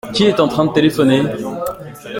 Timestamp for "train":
0.47-0.65